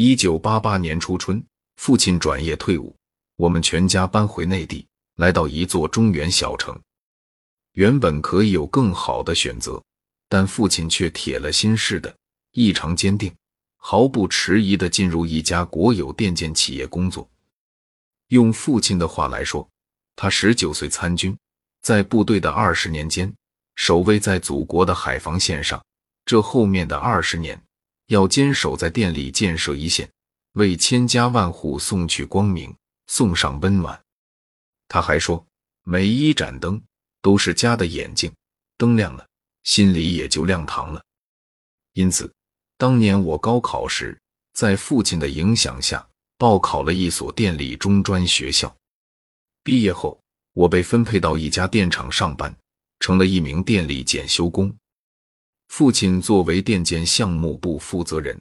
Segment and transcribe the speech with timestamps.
[0.00, 1.44] 一九八八年初春，
[1.74, 2.94] 父亲转业退伍，
[3.34, 4.86] 我们全家搬回内地，
[5.16, 6.80] 来到一座中原小城。
[7.72, 9.82] 原本可以有更好的选择，
[10.28, 12.16] 但父亲却铁了心似的，
[12.52, 13.34] 异常坚定，
[13.76, 17.28] 毫不迟疑的进入一家国有电建企业工作。
[18.28, 19.68] 用父亲的话来说，
[20.14, 21.36] 他十九岁参军，
[21.82, 23.34] 在部队的二十年间，
[23.74, 25.84] 守卫在祖国的海防线上。
[26.24, 27.60] 这后面的二十年，
[28.08, 30.10] 要坚守在电力建设一线，
[30.52, 32.74] 为千家万户送去光明，
[33.06, 34.02] 送上温暖。
[34.88, 35.46] 他还说，
[35.84, 36.82] 每一盏灯
[37.20, 38.32] 都是家的眼睛，
[38.78, 39.26] 灯亮了，
[39.62, 41.02] 心里也就亮堂了。
[41.92, 42.32] 因此，
[42.78, 44.18] 当年我高考时，
[44.54, 48.74] 在父亲的影响下，报考了一所电力中专学校。
[49.62, 50.18] 毕业后，
[50.54, 52.56] 我被分配到一家电厂上班，
[53.00, 54.74] 成了一名电力检修工。
[55.68, 58.40] 父亲作为电建项目部负责人，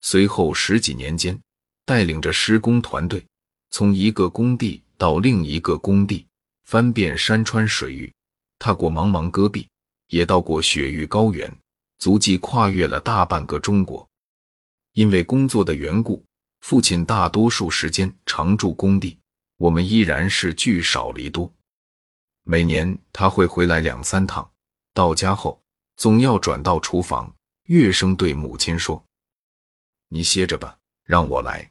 [0.00, 1.38] 随后十几年间，
[1.84, 3.24] 带领着施工团队，
[3.70, 6.26] 从一个工地到另一个工地，
[6.64, 8.10] 翻遍山川水域，
[8.58, 9.68] 踏过茫茫戈壁，
[10.08, 11.52] 也到过雪域高原，
[11.98, 14.08] 足迹跨越了大半个中国。
[14.94, 16.24] 因为工作的缘故，
[16.60, 19.18] 父亲大多数时间常驻工地，
[19.58, 21.52] 我们依然是聚少离多。
[22.44, 24.48] 每年他会回来两三趟，
[24.94, 25.60] 到家后。
[25.98, 29.04] 总要转到厨房，乐声对母亲说
[30.08, 31.68] ：“你歇着吧，让我来。”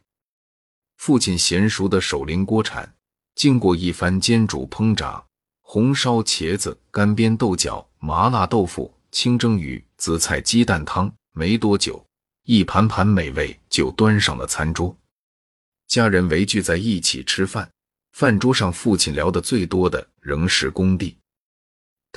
[0.97, 2.93] 父亲娴熟的手拎锅铲，
[3.35, 5.23] 经过一番煎煮烹炸，
[5.61, 12.05] 红烧茄子、干煸豆角、麻辣豆腐、清蒸鱼、紫菜鸡蛋汤，没多久，
[12.43, 14.93] 一盘盘美味就端上了餐桌。
[15.87, 17.71] 家人围聚在一起吃饭，
[18.11, 21.17] 饭桌上父亲聊得最多的仍是工地。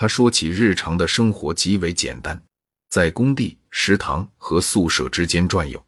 [0.01, 2.43] 他说起日常的生活极为简单，
[2.89, 5.87] 在工地、食堂和宿舍之间转悠。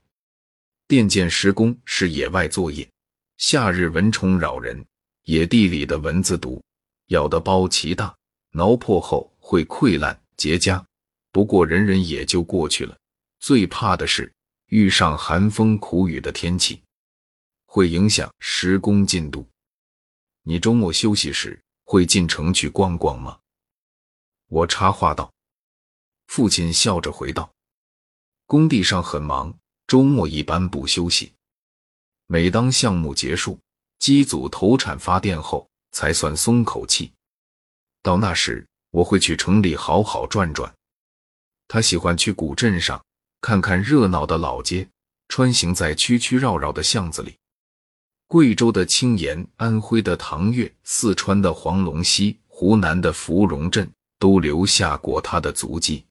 [0.87, 2.87] 电建施工是野外作业，
[3.39, 4.85] 夏日蚊虫扰人，
[5.23, 6.63] 野地里的蚊子毒
[7.07, 8.15] 咬得包奇大，
[8.51, 10.85] 挠破后会溃烂结痂。
[11.31, 12.95] 不过忍忍也就过去了。
[13.41, 14.31] 最怕的是
[14.67, 16.83] 遇上寒风苦雨的天气，
[17.65, 19.49] 会影响施工进度。
[20.43, 23.39] 你周末休息时会进城去逛逛吗？
[24.53, 25.33] 我插话道
[26.29, 27.51] ：“父亲笑着回道，
[28.45, 31.33] 工地上很忙，周末一般不休息。
[32.27, 33.59] 每当项目结束，
[33.99, 37.11] 机组投产发电后，才算松口气。
[38.03, 40.71] 到那时，我会去城里好好转转。
[41.67, 43.03] 他喜欢去古镇上
[43.41, 44.87] 看看热闹的老街，
[45.29, 47.39] 穿行在曲曲绕绕的巷子里。
[48.27, 53.91] 贵州的青岩，安徽的唐岳，四川的黄龙溪，湖南的芙蓉镇。”
[54.23, 56.07] 都留下过他的足迹。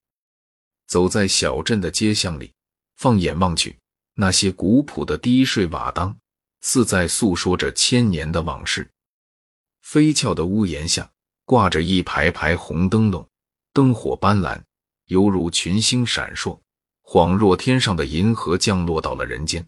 [0.86, 2.52] 走在小镇的街巷里，
[2.98, 3.78] 放眼望去，
[4.16, 6.14] 那些古朴的低税瓦当，
[6.60, 8.92] 似在诉说着千年的往事。
[9.82, 11.10] 飞翘的屋檐下
[11.46, 13.26] 挂着一排排红灯笼，
[13.72, 14.62] 灯火斑斓，
[15.06, 16.60] 犹如群星闪烁，
[17.04, 19.66] 恍若天上的银河降落到了人间。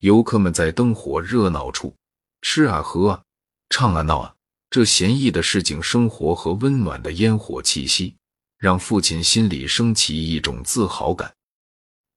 [0.00, 1.94] 游客们在灯火热闹处
[2.42, 3.22] 吃啊喝啊，
[3.70, 4.33] 唱啊闹啊。
[4.74, 8.12] 这闲逸的市井生活和温暖的烟火气息，
[8.58, 11.32] 让父亲心里升起一种自豪感。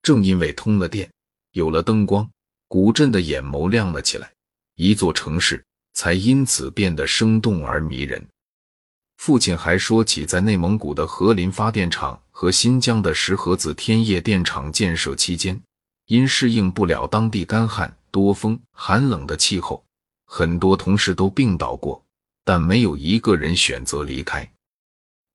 [0.01, 1.07] 正因为通了电，
[1.51, 2.27] 有了灯光，
[2.67, 4.33] 古镇的眼眸亮了起来，
[4.73, 5.63] 一座城市
[5.93, 8.27] 才因此变得生动而迷人。
[9.17, 15.61] 父亲还说起，在内蒙古的和林发电厂和新疆的石河子天业电厂建设期间，
[16.07, 19.85] 因适应不了当地干旱、多风、寒冷的气候，
[20.25, 22.03] 很多同事都病倒过。
[22.47, 24.49] 但没有一个人选择离开。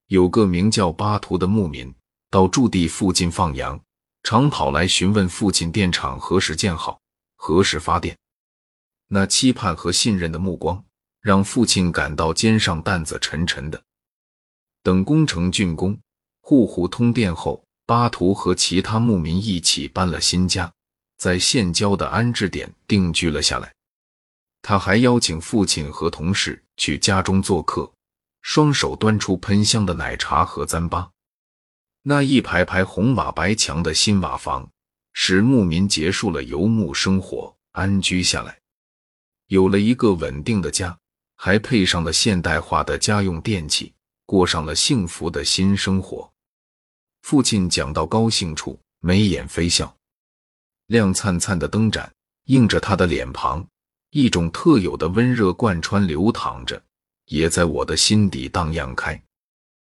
[0.06, 1.94] 有个名叫巴图的牧民
[2.30, 3.78] 到驻地附近放羊，
[4.22, 6.98] 常跑来询问父亲电厂何时建好，
[7.36, 8.16] 何时发电。
[9.08, 10.82] 那期盼和信任的目光，
[11.20, 13.82] 让父亲感到肩上担子沉沉的。
[14.82, 16.00] 等工程竣工，
[16.40, 20.72] 户户通电后，巴图和其他牧民一起搬了新家，
[21.18, 23.70] 在县郊的安置点定居了下来。
[24.62, 27.92] 他还邀请父亲和同事去家中做客，
[28.40, 31.08] 双手端出喷香的奶茶和糌粑。
[32.02, 34.68] 那一排排红瓦白墙的新瓦房，
[35.12, 38.58] 使牧民结束了游牧生活，安居下来，
[39.46, 40.98] 有了一个稳定的家，
[41.36, 43.94] 还配上了现代化的家用电器，
[44.26, 46.28] 过上了幸福的新生活。
[47.22, 49.96] 父亲讲到高兴处，眉眼飞笑，
[50.86, 52.12] 亮灿灿的灯盏
[52.46, 53.64] 映着他的脸庞。
[54.12, 56.82] 一种特有的温热贯穿流淌着，
[57.28, 59.22] 也在我的心底荡漾开。